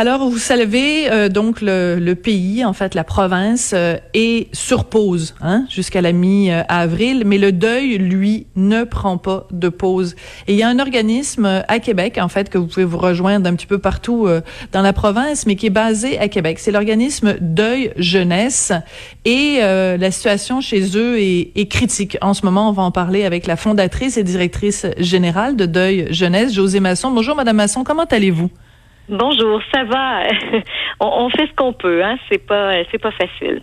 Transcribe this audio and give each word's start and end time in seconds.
Alors, 0.00 0.30
vous 0.30 0.38
savez, 0.38 1.12
euh, 1.12 1.28
donc 1.28 1.60
le, 1.60 1.98
le, 2.00 2.14
pays, 2.14 2.64
en 2.64 2.72
fait, 2.72 2.94
la 2.94 3.04
province, 3.04 3.72
euh, 3.74 3.98
est 4.14 4.48
sur 4.54 4.86
pause 4.86 5.34
hein, 5.42 5.66
jusqu'à 5.68 6.00
la 6.00 6.12
mi-avril, 6.12 7.24
mais 7.26 7.36
le 7.36 7.52
deuil, 7.52 7.98
lui, 7.98 8.46
ne 8.56 8.84
prend 8.84 9.18
pas 9.18 9.46
de 9.50 9.68
pause. 9.68 10.16
Et 10.48 10.54
il 10.54 10.58
y 10.58 10.62
a 10.62 10.68
un 10.68 10.78
organisme 10.78 11.62
à 11.68 11.78
Québec, 11.80 12.16
en 12.18 12.28
fait, 12.28 12.48
que 12.48 12.56
vous 12.56 12.64
pouvez 12.66 12.86
vous 12.86 12.96
rejoindre 12.96 13.46
un 13.46 13.54
petit 13.54 13.66
peu 13.66 13.76
partout 13.76 14.26
euh, 14.26 14.40
dans 14.72 14.80
la 14.80 14.94
province, 14.94 15.44
mais 15.44 15.54
qui 15.54 15.66
est 15.66 15.68
basé 15.68 16.18
à 16.18 16.28
Québec. 16.28 16.60
C'est 16.60 16.72
l'organisme 16.72 17.36
Deuil 17.38 17.92
Jeunesse. 17.98 18.72
Et 19.26 19.58
euh, 19.60 19.98
la 19.98 20.10
situation 20.10 20.62
chez 20.62 20.96
eux 20.96 21.20
est, 21.20 21.52
est, 21.54 21.70
critique. 21.70 22.16
En 22.22 22.32
ce 22.32 22.46
moment, 22.46 22.70
on 22.70 22.72
va 22.72 22.84
en 22.84 22.90
parler 22.90 23.26
avec 23.26 23.46
la 23.46 23.56
fondatrice 23.56 24.16
et 24.16 24.24
directrice 24.24 24.86
générale 24.96 25.56
de 25.56 25.66
Deuil 25.66 26.06
Jeunesse, 26.10 26.54
José 26.54 26.80
Masson. 26.80 27.10
Bonjour, 27.10 27.36
Madame 27.36 27.56
Masson, 27.56 27.84
comment 27.84 28.04
allez-vous? 28.04 28.50
Bonjour, 29.10 29.60
ça 29.74 29.82
va? 29.84 30.22
on, 31.00 31.24
on, 31.24 31.30
fait 31.30 31.48
ce 31.48 31.54
qu'on 31.56 31.72
peut, 31.72 32.04
hein? 32.04 32.16
C'est 32.30 32.46
pas, 32.46 32.72
c'est 32.90 32.98
pas 32.98 33.10
facile. 33.10 33.60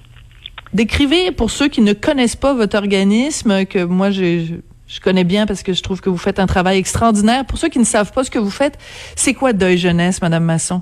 Décrivez 0.74 1.32
pour 1.32 1.52
ceux 1.52 1.70
qui 1.70 1.82
ne 1.82 1.94
connaissent 1.94 2.36
pas 2.36 2.54
votre 2.54 2.78
organisme, 2.78 3.66
que 3.66 3.86
moi 3.86 4.12
je, 4.12 4.60
je 4.88 5.00
connais 5.00 5.24
bien 5.24 5.46
parce 5.46 5.64
que 5.64 5.72
je 5.72 5.82
trouve 5.82 6.02
que 6.02 6.10
vous 6.10 6.18
faites 6.18 6.40
un 6.40 6.48
travail 6.48 6.78
extraordinaire. 6.78 7.46
Pour 7.46 7.58
ceux 7.58 7.70
qui 7.70 7.80
ne 7.80 7.86
savent 7.86 8.12
pas 8.12 8.26
ce 8.26 8.32
que 8.32 8.40
vous 8.40 8.52
faites, 8.52 8.78
c'est 9.16 9.34
quoi 9.34 9.54
Deuil 9.54 9.78
Jeunesse, 9.78 10.22
Madame 10.22 10.44
Masson? 10.44 10.82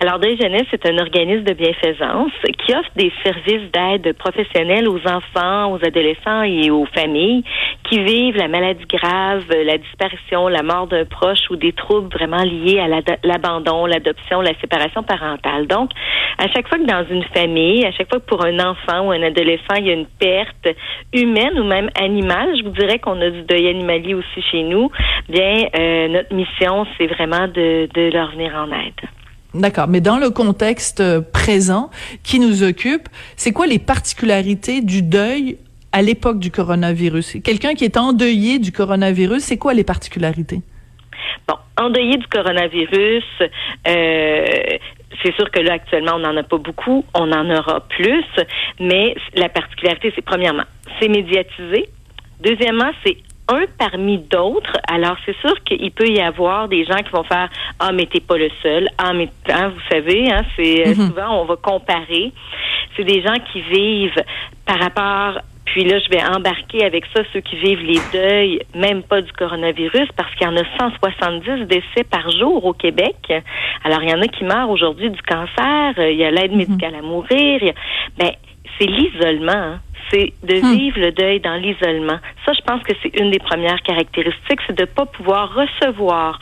Alors, 0.00 0.20
Deuil 0.20 0.38
Jeunesse, 0.40 0.66
c'est 0.70 0.86
un 0.88 0.96
organisme 0.98 1.42
de 1.42 1.54
bienfaisance 1.54 2.30
qui 2.64 2.72
offre 2.72 2.90
des 2.94 3.12
services 3.24 3.68
d'aide 3.72 4.12
professionnelle 4.16 4.88
aux 4.88 5.00
enfants, 5.08 5.72
aux 5.72 5.84
adolescents 5.84 6.42
et 6.44 6.70
aux 6.70 6.86
familles 6.94 7.42
qui 7.88 8.02
vivent 8.02 8.36
la 8.36 8.48
maladie 8.48 8.84
grave, 8.86 9.44
la 9.50 9.78
disparition, 9.78 10.48
la 10.48 10.62
mort 10.62 10.86
d'un 10.86 11.04
proche 11.04 11.50
ou 11.50 11.56
des 11.56 11.72
troubles 11.72 12.08
vraiment 12.12 12.42
liés 12.42 12.78
à 12.80 12.88
l'abandon, 13.24 13.86
l'adoption, 13.86 14.40
la 14.40 14.52
séparation 14.60 15.02
parentale. 15.02 15.66
Donc, 15.66 15.90
à 16.38 16.48
chaque 16.48 16.68
fois 16.68 16.78
que 16.78 16.84
dans 16.84 17.04
une 17.10 17.24
famille, 17.34 17.84
à 17.84 17.92
chaque 17.92 18.08
fois 18.08 18.20
que 18.20 18.26
pour 18.26 18.44
un 18.44 18.58
enfant 18.58 19.06
ou 19.06 19.10
un 19.12 19.22
adolescent, 19.22 19.74
il 19.78 19.86
y 19.86 19.90
a 19.90 19.94
une 19.94 20.06
perte 20.06 20.68
humaine 21.12 21.58
ou 21.58 21.64
même 21.64 21.88
animale, 22.00 22.56
je 22.58 22.64
vous 22.64 22.70
dirais 22.70 22.98
qu'on 22.98 23.20
a 23.20 23.30
du 23.30 23.42
deuil 23.42 23.68
animalier 23.68 24.14
aussi 24.14 24.42
chez 24.50 24.62
nous, 24.62 24.90
bien, 25.28 25.68
euh, 25.74 26.08
notre 26.08 26.34
mission, 26.34 26.86
c'est 26.98 27.06
vraiment 27.06 27.48
de, 27.48 27.88
de 27.94 28.12
leur 28.12 28.32
venir 28.32 28.54
en 28.54 28.70
aide. 28.72 29.08
D'accord, 29.54 29.88
mais 29.88 30.02
dans 30.02 30.18
le 30.18 30.28
contexte 30.28 31.00
euh, 31.00 31.22
présent 31.22 31.88
qui 32.22 32.38
nous 32.38 32.62
occupe, 32.62 33.08
c'est 33.36 33.52
quoi 33.52 33.66
les 33.66 33.78
particularités 33.78 34.82
du 34.82 35.02
deuil 35.02 35.56
à 35.92 36.02
l'époque 36.02 36.38
du 36.38 36.50
coronavirus? 36.50 37.38
Quelqu'un 37.42 37.74
qui 37.74 37.84
est 37.84 37.96
endeuillé 37.96 38.58
du 38.58 38.72
coronavirus, 38.72 39.42
c'est 39.42 39.58
quoi 39.58 39.74
les 39.74 39.84
particularités? 39.84 40.62
Bon, 41.46 41.54
endeuillé 41.78 42.16
du 42.16 42.26
coronavirus, 42.26 43.24
euh, 43.86 44.46
c'est 45.22 45.34
sûr 45.34 45.50
que 45.50 45.60
là, 45.60 45.74
actuellement, 45.74 46.12
on 46.16 46.20
n'en 46.20 46.36
a 46.36 46.42
pas 46.42 46.58
beaucoup, 46.58 47.04
on 47.14 47.32
en 47.32 47.50
aura 47.50 47.80
plus, 47.80 48.24
mais 48.80 49.14
la 49.34 49.48
particularité, 49.48 50.12
c'est 50.14 50.24
premièrement, 50.24 50.64
c'est 51.00 51.08
médiatisé. 51.08 51.88
Deuxièmement, 52.40 52.90
c'est 53.04 53.16
un 53.48 53.64
parmi 53.78 54.18
d'autres. 54.18 54.76
Alors, 54.88 55.16
c'est 55.24 55.36
sûr 55.38 55.54
qu'il 55.64 55.90
peut 55.90 56.08
y 56.08 56.20
avoir 56.20 56.68
des 56.68 56.84
gens 56.84 56.98
qui 56.98 57.10
vont 57.10 57.24
faire 57.24 57.48
Ah, 57.78 57.92
mais 57.92 58.06
t'es 58.06 58.20
pas 58.20 58.36
le 58.36 58.50
seul. 58.62 58.88
Ah, 58.98 59.12
mais 59.12 59.28
hein, 59.48 59.70
vous 59.70 59.80
savez, 59.90 60.30
hein, 60.30 60.42
c'est 60.56 60.86
euh, 60.86 60.94
mhm. 60.94 61.08
souvent 61.08 61.40
on 61.40 61.44
va 61.46 61.56
comparer. 61.56 62.32
C'est 62.96 63.04
des 63.04 63.22
gens 63.22 63.36
qui 63.52 63.62
vivent 63.62 64.22
par 64.66 64.78
rapport 64.78 65.42
puis 65.72 65.84
là, 65.84 65.98
je 65.98 66.08
vais 66.10 66.22
embarquer 66.22 66.84
avec 66.84 67.04
ça 67.14 67.22
ceux 67.32 67.40
qui 67.40 67.56
vivent 67.56 67.82
les 67.82 68.00
deuils, 68.12 68.60
même 68.74 69.02
pas 69.02 69.20
du 69.20 69.32
coronavirus, 69.32 70.08
parce 70.16 70.34
qu'il 70.34 70.46
y 70.46 70.50
en 70.50 70.56
a 70.56 70.64
170 70.78 71.66
décès 71.66 72.04
par 72.10 72.30
jour 72.30 72.64
au 72.64 72.72
Québec. 72.72 73.16
Alors, 73.84 74.02
il 74.02 74.10
y 74.10 74.14
en 74.14 74.22
a 74.22 74.28
qui 74.28 74.44
meurent 74.44 74.70
aujourd'hui 74.70 75.10
du 75.10 75.22
cancer, 75.22 75.94
il 75.98 76.16
y 76.16 76.24
a 76.24 76.30
l'aide 76.30 76.52
mhm. 76.52 76.58
médicale 76.58 76.94
à 76.94 77.02
mourir. 77.02 77.60
Ben, 78.18 78.30
c'est 78.78 78.86
l'isolement. 78.86 79.52
Hein 79.52 79.80
c'est 80.10 80.32
de 80.42 80.60
hmm. 80.60 80.76
vivre 80.76 81.00
le 81.00 81.12
deuil 81.12 81.40
dans 81.40 81.54
l'isolement. 81.54 82.18
Ça, 82.44 82.52
je 82.52 82.60
pense 82.62 82.82
que 82.82 82.92
c'est 83.02 83.18
une 83.20 83.30
des 83.30 83.38
premières 83.38 83.80
caractéristiques, 83.82 84.60
c'est 84.66 84.78
de 84.78 84.84
pas 84.84 85.06
pouvoir 85.06 85.54
recevoir. 85.54 86.38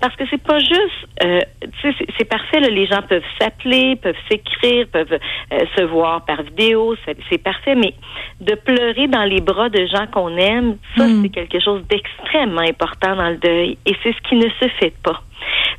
Parce 0.00 0.14
que 0.14 0.24
c'est 0.30 0.42
pas 0.42 0.58
juste, 0.58 1.08
euh, 1.24 1.40
tu 1.80 1.92
sais, 1.92 2.06
c'est 2.16 2.24
parfait, 2.24 2.60
là, 2.60 2.68
les 2.68 2.86
gens 2.86 3.02
peuvent 3.02 3.22
s'appeler, 3.40 3.96
peuvent 3.96 4.14
s'écrire, 4.30 4.86
peuvent 4.92 5.12
euh, 5.12 5.58
se 5.76 5.82
voir 5.82 6.24
par 6.24 6.42
vidéo, 6.42 6.94
c'est 7.28 7.38
parfait, 7.38 7.74
mais 7.74 7.94
de 8.40 8.54
pleurer 8.54 9.08
dans 9.08 9.24
les 9.24 9.40
bras 9.40 9.68
de 9.68 9.86
gens 9.86 10.06
qu'on 10.06 10.36
aime, 10.36 10.76
ça, 10.96 11.04
hmm. 11.04 11.22
c'est 11.22 11.28
quelque 11.30 11.60
chose 11.60 11.82
d'extrêmement 11.88 12.60
important 12.60 13.16
dans 13.16 13.28
le 13.28 13.38
deuil. 13.38 13.78
Et 13.86 13.96
c'est 14.02 14.12
ce 14.12 14.28
qui 14.28 14.36
ne 14.36 14.48
se 14.60 14.68
fait 14.78 14.94
pas 15.02 15.20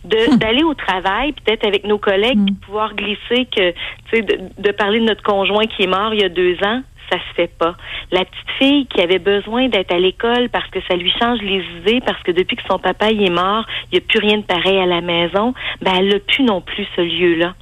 hmm. 0.04 0.38
d'aller 0.38 0.64
au 0.64 0.74
travail, 0.74 1.34
peut-être 1.34 1.66
avec 1.66 1.86
nos 1.86 1.98
collègues, 1.98 2.44
de 2.44 2.54
pouvoir 2.66 2.96
glisser 2.96 3.46
que, 3.46 3.72
tu 3.72 3.78
sais, 4.12 4.22
de, 4.22 4.40
de, 4.58 4.72
parler 4.72 5.00
de 5.00 5.06
notre 5.06 5.24
conjoint 5.24 5.66
qui 5.66 5.84
est 5.84 5.88
mort 5.88 6.14
il 6.14 6.22
y 6.22 6.26
a 6.26 6.30
deux 6.30 6.58
ans, 6.66 6.82
ça 7.12 7.18
se 7.18 7.34
fait 7.36 7.52
pas. 7.58 7.76
La 8.12 8.26
petite 8.26 8.52
fille 8.58 8.88
qui 8.88 9.02
avait 9.02 9.20
besoin 9.20 9.68
d'être 9.70 9.94
à 9.94 10.00
l'école 10.00 10.50
parce 10.50 10.70
que 10.70 10.80
ça 10.88 10.96
lui 10.96 11.12
change 11.20 11.40
les 11.42 11.64
idées, 11.80 12.02
parce 12.06 12.22
que 12.24 12.32
depuis 12.32 12.56
que 12.56 12.64
son 12.70 12.80
papa 12.80 13.12
y 13.12 13.26
est 13.26 13.30
mort, 13.30 13.66
il 13.92 13.96
n'y 13.96 13.98
a 14.00 14.08
plus 14.08 14.20
rien 14.20 14.38
de 14.38 14.44
pareil 14.44 14.78
à 14.78 14.86
la 14.86 15.02
maison, 15.02 15.54
ben 15.82 15.94
elle 15.98 16.10
n'a 16.10 16.20
plus 16.20 16.44
non 16.44 16.62
plus 16.62 16.88
ce 16.96 17.02
lieu-là. 17.02 17.54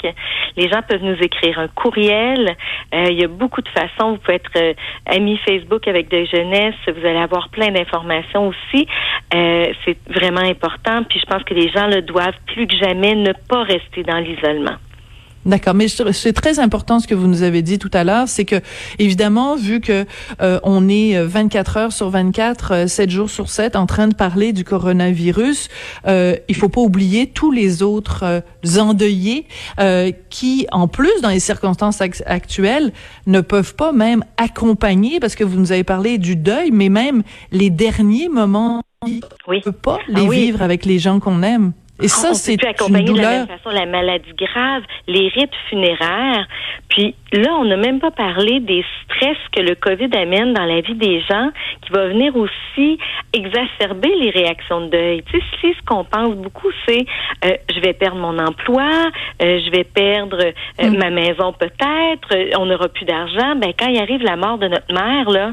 Les 0.56 0.70
gens 0.70 0.80
peuvent 0.88 1.02
nous 1.02 1.18
écrire 1.20 1.58
un 1.58 1.68
courriel. 1.68 2.56
Euh, 2.94 3.08
il 3.10 3.20
y 3.20 3.24
a 3.24 3.28
beaucoup 3.28 3.60
de 3.60 3.68
façons. 3.68 4.12
Vous 4.12 4.18
pouvez 4.18 4.36
être 4.36 4.50
euh, 4.56 4.72
ami 5.04 5.36
Facebook 5.46 5.86
avec 5.86 6.08
Deuil 6.08 6.26
Jeunesse. 6.26 6.76
Vous 6.86 7.06
allez 7.06 7.18
avoir 7.18 7.50
plein 7.50 7.72
d'informations 7.72 8.48
aussi. 8.48 8.86
Euh, 9.34 9.70
c'est 9.84 9.98
vraiment 10.08 10.40
important. 10.40 11.04
Puis 11.04 11.20
je 11.20 11.26
pense 11.26 11.44
que 11.44 11.52
les 11.52 11.68
gens 11.70 11.88
le 11.88 12.00
doivent 12.00 12.40
plus 12.46 12.66
que 12.66 12.74
jamais 12.76 13.14
ne 13.14 13.34
pas 13.48 13.64
rester 13.64 14.02
dans 14.02 14.16
l'isolement. 14.18 14.78
D'accord, 15.44 15.74
mais 15.74 15.88
c'est 15.88 16.32
très 16.32 16.60
important 16.60 17.00
ce 17.00 17.08
que 17.08 17.16
vous 17.16 17.26
nous 17.26 17.42
avez 17.42 17.62
dit 17.62 17.80
tout 17.80 17.90
à 17.92 18.04
l'heure, 18.04 18.28
c'est 18.28 18.44
que 18.44 18.60
évidemment, 19.00 19.56
vu 19.56 19.80
que 19.80 20.06
euh, 20.40 20.60
on 20.62 20.88
est 20.88 21.20
24 21.20 21.76
heures 21.76 21.92
sur 21.92 22.10
24, 22.10 22.88
7 22.88 23.08
euh, 23.08 23.12
jours 23.12 23.28
sur 23.28 23.48
7 23.48 23.74
en 23.74 23.86
train 23.86 24.06
de 24.06 24.14
parler 24.14 24.52
du 24.52 24.62
coronavirus, 24.62 25.68
euh, 26.06 26.36
il 26.48 26.54
faut 26.54 26.68
pas 26.68 26.80
oublier 26.80 27.26
tous 27.26 27.50
les 27.50 27.82
autres 27.82 28.22
euh, 28.22 28.40
endeuillés 28.78 29.46
qui, 30.30 30.66
en 30.70 30.86
plus, 30.86 31.20
dans 31.22 31.28
les 31.28 31.40
circonstances 31.40 32.00
actuelles, 32.26 32.92
ne 33.26 33.40
peuvent 33.40 33.74
pas 33.74 33.92
même 33.92 34.24
accompagner, 34.36 35.18
parce 35.18 35.34
que 35.34 35.44
vous 35.44 35.58
nous 35.58 35.72
avez 35.72 35.84
parlé 35.84 36.18
du 36.18 36.36
deuil, 36.36 36.70
mais 36.70 36.88
même 36.88 37.22
les 37.50 37.70
derniers 37.70 38.28
moments, 38.28 38.82
oui. 39.04 39.20
on 39.46 39.60
peut 39.60 39.72
pas 39.72 39.98
ah 40.00 40.20
les 40.20 40.28
vivre 40.28 40.62
avec 40.62 40.84
les 40.84 40.98
gens 40.98 41.18
qu'on 41.18 41.42
aime. 41.42 41.72
Et 42.02 42.08
ça, 42.08 42.34
c'est 42.34 42.54
une 42.54 43.04
douleur. 43.04 43.14
De 43.14 43.20
la 43.20 43.30
même 43.30 43.46
façon 43.46 43.70
la 43.70 43.86
maladie 43.86 44.32
grave, 44.36 44.82
les 45.06 45.28
rites 45.28 45.54
funéraires? 45.68 46.46
Puis 46.88 47.14
là, 47.32 47.54
on 47.58 47.64
n'a 47.64 47.76
même 47.76 48.00
pas 48.00 48.10
parlé 48.10 48.60
des 48.60 48.84
stress 49.04 49.36
que 49.52 49.60
le 49.60 49.74
COVID 49.74 50.10
amène 50.16 50.52
dans 50.52 50.64
la 50.64 50.80
vie 50.80 50.94
des 50.94 51.20
gens, 51.22 51.50
qui 51.82 51.92
va 51.92 52.08
venir 52.08 52.36
aussi 52.36 52.98
exacerber 53.32 54.12
les 54.20 54.30
réactions 54.30 54.82
de 54.82 54.90
deuil. 54.90 55.22
Tu 55.22 55.38
sais, 55.38 55.44
si 55.60 55.74
ce 55.74 55.84
qu'on 55.86 56.04
pense 56.04 56.34
beaucoup, 56.36 56.70
c'est 56.86 57.06
euh, 57.44 57.52
je 57.74 57.80
vais 57.80 57.92
perdre 57.92 58.18
mon 58.18 58.38
emploi, 58.38 58.90
euh, 59.42 59.60
je 59.64 59.70
vais 59.70 59.84
perdre 59.84 60.38
euh, 60.42 60.90
mm. 60.90 60.96
ma 60.98 61.10
maison 61.10 61.52
peut-être, 61.52 62.58
on 62.58 62.66
n'aura 62.66 62.88
plus 62.88 63.04
d'argent. 63.04 63.56
Ben 63.56 63.72
quand 63.78 63.88
il 63.88 63.98
arrive 63.98 64.22
la 64.22 64.36
mort 64.36 64.58
de 64.58 64.68
notre 64.68 64.92
mère, 64.92 65.30
là, 65.30 65.52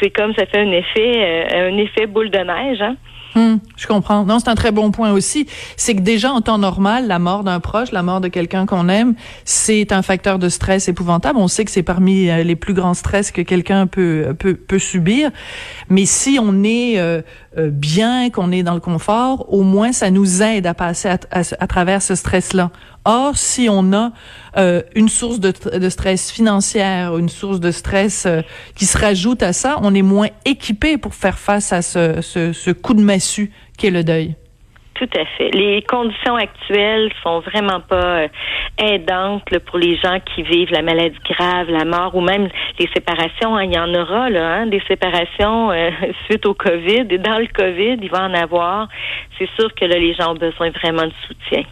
c'est 0.00 0.10
comme 0.10 0.34
ça 0.34 0.46
fait 0.46 0.60
un 0.60 0.72
effet, 0.72 1.46
un 1.54 1.76
effet 1.76 2.06
boule 2.06 2.30
de 2.30 2.38
neige. 2.38 2.80
Hein? 2.80 2.96
Hum, 3.34 3.60
je 3.76 3.86
comprends. 3.86 4.24
Non, 4.24 4.38
c'est 4.38 4.50
un 4.50 4.54
très 4.54 4.72
bon 4.72 4.90
point 4.90 5.12
aussi. 5.12 5.31
C'est 5.76 5.94
que 5.94 6.00
déjà 6.00 6.32
en 6.32 6.40
temps 6.40 6.58
normal, 6.58 7.06
la 7.06 7.18
mort 7.18 7.44
d'un 7.44 7.60
proche, 7.60 7.92
la 7.92 8.02
mort 8.02 8.20
de 8.20 8.28
quelqu'un 8.28 8.66
qu'on 8.66 8.88
aime, 8.88 9.14
c'est 9.44 9.92
un 9.92 10.02
facteur 10.02 10.38
de 10.38 10.48
stress 10.48 10.88
épouvantable. 10.88 11.38
On 11.38 11.48
sait 11.48 11.64
que 11.64 11.70
c'est 11.70 11.82
parmi 11.82 12.28
euh, 12.28 12.42
les 12.42 12.56
plus 12.56 12.74
grands 12.74 12.94
stress 12.94 13.30
que 13.30 13.42
quelqu'un 13.42 13.86
peut, 13.86 14.34
peut 14.38 14.54
peut 14.54 14.78
subir. 14.78 15.30
Mais 15.88 16.06
si 16.06 16.38
on 16.40 16.62
est 16.64 16.98
euh, 16.98 17.22
euh, 17.58 17.68
bien, 17.70 18.30
qu'on 18.30 18.50
est 18.50 18.62
dans 18.62 18.74
le 18.74 18.80
confort, 18.80 19.52
au 19.52 19.62
moins 19.62 19.92
ça 19.92 20.10
nous 20.10 20.42
aide 20.42 20.66
à 20.66 20.72
passer 20.72 21.08
à, 21.08 21.18
à 21.30 21.66
travers 21.66 22.00
ce 22.00 22.14
stress-là. 22.14 22.70
Or, 23.04 23.36
si 23.36 23.68
on 23.68 23.92
a 23.92 24.12
euh, 24.56 24.82
une 24.94 25.08
source 25.08 25.38
de, 25.38 25.52
de, 25.76 25.88
stress 25.90 26.30
financière, 26.30 27.18
une 27.18 27.28
source 27.28 27.60
de 27.60 27.70
stress 27.70 28.24
euh, 28.26 28.40
qui 28.74 28.86
se 28.86 28.96
rajoute 28.96 29.42
à 29.42 29.52
ça, 29.52 29.78
on 29.82 29.94
est 29.94 30.02
moins 30.02 30.28
équipé 30.44 30.96
pour 30.96 31.14
faire 31.14 31.38
face 31.38 31.72
à 31.72 31.82
ce, 31.82 32.20
ce, 32.22 32.52
ce 32.52 32.70
coup 32.70 32.94
de 32.94 33.02
massue 33.02 33.52
qu'est 33.76 33.90
le 33.90 34.04
deuil. 34.04 34.36
Tout 34.94 35.08
à 35.18 35.24
fait. 35.36 35.50
Les 35.50 35.82
conditions 35.82 36.36
actuelles 36.36 37.10
sont 37.22 37.40
vraiment 37.40 37.80
pas 37.80 38.24
euh, 38.24 38.28
aidantes 38.78 39.58
pour 39.66 39.78
les 39.78 39.96
gens 39.96 40.18
qui 40.20 40.42
vivent 40.42 40.70
la 40.70 40.82
maladie 40.82 41.16
grave, 41.28 41.68
la 41.70 41.84
mort 41.84 42.14
ou 42.14 42.20
même 42.20 42.48
les 42.78 42.88
séparations. 42.94 43.56
Hein. 43.56 43.64
il 43.64 43.72
y 43.72 43.78
en 43.78 43.94
aura 43.94 44.30
là, 44.30 44.56
hein, 44.56 44.66
des 44.66 44.82
séparations 44.88 45.70
euh, 45.70 45.90
suite 46.26 46.46
au 46.46 46.54
Covid 46.54 47.06
et 47.10 47.18
dans 47.18 47.38
le 47.38 47.48
Covid, 47.52 47.98
il 48.02 48.10
va 48.10 48.24
en 48.24 48.34
avoir. 48.34 48.88
C'est 49.38 49.48
sûr 49.58 49.74
que 49.74 49.84
là, 49.84 49.98
les 49.98 50.14
gens 50.14 50.32
ont 50.32 50.38
besoin 50.38 50.70
vraiment 50.70 51.06
de 51.06 51.14
soutien. 51.26 51.62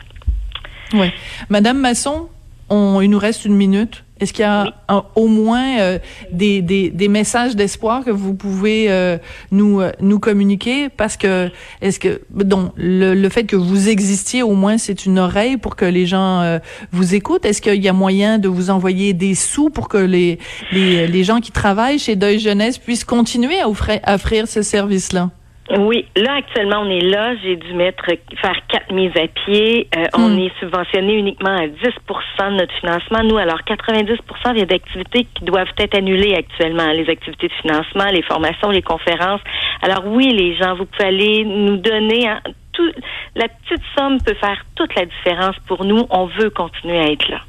Oui. 0.95 1.11
Madame 1.49 1.79
Masson, 1.79 2.29
on, 2.69 3.01
il 3.01 3.11
nous 3.11 3.19
reste 3.19 3.45
une 3.45 3.57
minute. 3.57 4.05
Est-ce 4.21 4.35
qu'il 4.35 4.43
y 4.43 4.49
a 4.49 4.75
au 5.15 5.29
moins 5.29 5.79
euh, 5.81 5.99
des, 6.31 6.61
des, 6.61 6.91
des, 6.91 7.09
messages 7.09 7.57
d'espoir 7.57 8.05
que 8.05 8.11
vous 8.11 8.35
pouvez 8.35 8.91
euh, 8.91 9.17
nous 9.51 9.81
euh, 9.81 9.93
nous 10.01 10.19
communiquer? 10.19 10.91
Parce 10.91 11.17
que 11.17 11.51
est-ce 11.81 11.99
que 11.99 12.21
donc 12.31 12.73
le, 12.77 13.15
le, 13.15 13.29
fait 13.31 13.45
que 13.45 13.57
vous 13.57 13.89
existiez 13.89 14.43
au 14.43 14.53
moins 14.53 14.77
c'est 14.77 15.07
une 15.07 15.19
oreille 15.19 15.57
pour 15.57 15.75
que 15.75 15.87
les 15.87 16.07
gens 16.07 16.61
vous 16.93 17.15
écoutent? 17.15 17.47
Est-ce 17.47 17.63
qu'il 17.63 17.83
y 17.83 17.89
a 17.89 17.93
moyen 17.95 18.39
de 18.39 18.49
vous 18.49 18.69
envoyer 18.69 19.15
des 19.15 19.35
sous 19.35 19.71
pour 19.71 19.89
que 19.89 19.99
les 19.99 20.39
les, 20.71 21.07
les 21.07 21.25
gens 21.25 21.41
qui 21.41 21.51
travaillent 21.51 21.99
chez 21.99 22.15
Deuil 22.15 22.39
Jeunesse 22.39 22.77
puissent 22.79 23.05
continuer 23.05 23.59
à 23.59 23.69
offrir, 23.69 24.01
à 24.05 24.17
offrir 24.17 24.47
ce 24.47 24.61
service-là? 24.61 25.31
Oui, 25.79 26.07
là 26.17 26.35
actuellement 26.35 26.81
on 26.81 26.91
est 26.91 27.01
là. 27.01 27.37
J'ai 27.43 27.55
dû 27.55 27.75
mettre 27.75 28.05
faire 28.07 28.57
quatre 28.69 28.93
mises 28.93 29.17
à 29.17 29.29
pied. 29.29 29.89
Euh, 29.97 30.07
on 30.15 30.31
hmm. 30.31 30.39
est 30.39 30.59
subventionné 30.59 31.15
uniquement 31.15 31.57
à 31.57 31.67
10% 31.67 32.51
de 32.51 32.57
notre 32.57 32.75
financement. 32.81 33.23
Nous, 33.23 33.39
alors 33.39 33.63
90 33.65 34.19
il 34.53 34.59
y 34.59 34.63
a 34.63 34.67
d'activités 34.67 35.27
qui 35.35 35.45
doivent 35.45 35.73
être 35.79 35.97
annulées 35.97 36.35
actuellement. 36.35 36.91
Les 36.93 37.09
activités 37.09 37.49
de 37.49 37.53
financement, 37.53 38.07
les 38.13 38.23
formations, 38.23 38.71
les 38.71 38.83
conférences. 38.83 39.41
Alors 39.83 40.07
oui, 40.07 40.33
les 40.33 40.57
gens, 40.57 40.75
vous 40.75 40.87
pouvez 40.87 41.09
aller 41.09 41.45
nous 41.45 41.77
donner 41.77 42.29
hein, 42.29 42.41
tout. 42.73 42.91
La 43.37 43.47
petite 43.47 43.85
somme 43.97 44.19
peut 44.21 44.35
faire 44.35 44.65
toute 44.75 44.95
la 44.97 45.05
différence 45.05 45.57
pour 45.69 45.85
nous. 45.85 46.05
On 46.11 46.27
veut 46.27 46.51
continuer 46.51 46.99
à 46.99 47.13
être 47.13 47.29
là. 47.29 47.41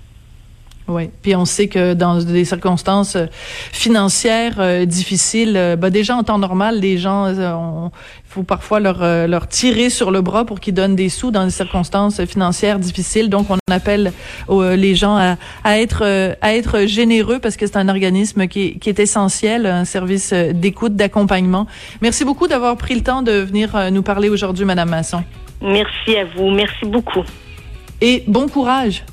Oui, 0.88 1.10
puis 1.22 1.36
on 1.36 1.46
sait 1.46 1.68
que 1.68 1.94
dans 1.94 2.18
des 2.18 2.44
circonstances 2.44 3.16
euh, 3.16 3.28
financières 3.72 4.56
euh, 4.60 4.86
difficiles, 4.86 5.54
euh, 5.56 5.76
ben 5.76 5.90
déjà 5.90 6.16
en 6.16 6.24
temps 6.24 6.40
normal, 6.40 6.80
les 6.80 6.98
gens, 6.98 7.28
il 7.30 7.92
faut 8.26 8.44
parfois 8.44 8.80
leur 8.80 9.00
leur 9.28 9.48
tirer 9.48 9.90
sur 9.90 10.12
le 10.12 10.22
bras 10.22 10.46
pour 10.46 10.60
qu'ils 10.60 10.74
donnent 10.74 10.96
des 10.96 11.10
sous 11.10 11.32
dans 11.32 11.44
des 11.44 11.52
circonstances 11.52 12.24
financières 12.26 12.80
difficiles. 12.80 13.30
Donc 13.30 13.48
on 13.50 13.58
appelle 13.72 14.12
les 14.50 14.96
gens 14.96 15.18
à, 15.18 15.38
à 15.64 15.80
être 15.80 16.04
à 16.42 16.56
être 16.56 16.86
généreux 16.88 17.40
parce 17.40 17.58
que 17.58 17.68
c'est 17.68 17.78
un 17.78 17.90
organisme 17.90 18.48
qui 18.48 18.62
est, 18.68 18.80
qui 18.80 18.90
est 18.90 19.00
essentiel, 19.00 19.66
un 19.66 19.86
service 19.86 20.34
d'écoute, 20.34 20.96
d'accompagnement. 20.96 21.68
Merci 22.02 22.26
beaucoup 22.26 22.48
d'avoir 22.48 22.76
pris 22.78 22.96
le 22.96 23.02
temps 23.02 23.22
de 23.22 23.34
venir 23.34 23.92
nous 23.92 24.04
parler 24.04 24.30
aujourd'hui, 24.30 24.66
Madame 24.66 24.90
Masson. 24.90 25.24
Merci 25.62 26.18
à 26.18 26.26
vous, 26.26 26.50
merci 26.50 26.86
beaucoup. 26.86 27.24
Et 28.00 28.24
bon 28.28 28.48
courage. 28.48 29.04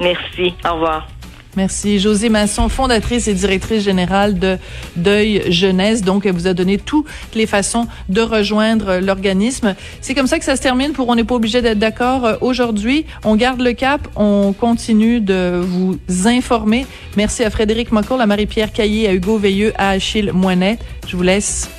Merci. 0.00 0.54
Au 0.68 0.74
revoir. 0.74 1.08
Merci. 1.56 1.98
Josée 1.98 2.28
Masson, 2.28 2.68
fondatrice 2.68 3.28
et 3.28 3.34
directrice 3.34 3.82
générale 3.82 4.38
de 4.38 4.58
Deuil 4.94 5.50
Jeunesse. 5.50 6.02
Donc, 6.02 6.26
elle 6.26 6.34
vous 6.34 6.46
a 6.46 6.52
donné 6.52 6.76
toutes 6.76 7.06
les 7.34 7.46
façons 7.46 7.86
de 8.10 8.20
rejoindre 8.20 8.98
l'organisme. 8.98 9.74
C'est 10.02 10.14
comme 10.14 10.26
ça 10.26 10.38
que 10.38 10.44
ça 10.44 10.54
se 10.56 10.60
termine 10.60 10.92
pour 10.92 11.08
On 11.08 11.14
n'est 11.14 11.24
pas 11.24 11.34
obligé 11.34 11.62
d'être 11.62 11.78
d'accord 11.78 12.26
euh, 12.26 12.36
aujourd'hui. 12.42 13.06
On 13.24 13.36
garde 13.36 13.62
le 13.62 13.72
cap. 13.72 14.06
On 14.16 14.52
continue 14.52 15.20
de 15.20 15.58
vous 15.62 15.98
informer. 16.26 16.86
Merci 17.16 17.42
à 17.42 17.48
Frédéric 17.48 17.90
Mocourt, 17.90 18.20
à 18.20 18.26
Marie-Pierre 18.26 18.72
Caillé, 18.72 19.08
à 19.08 19.14
Hugo 19.14 19.38
Veilleux, 19.38 19.72
à 19.78 19.90
Achille 19.90 20.32
Moinet. 20.32 20.78
Je 21.08 21.16
vous 21.16 21.22
laisse 21.22 21.70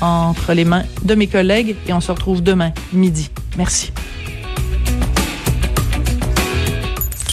entre 0.00 0.52
les 0.52 0.64
mains 0.64 0.84
de 1.02 1.14
mes 1.14 1.26
collègues 1.26 1.74
et 1.88 1.92
on 1.92 2.00
se 2.00 2.12
retrouve 2.12 2.42
demain 2.42 2.72
midi. 2.92 3.28
Merci. 3.58 3.92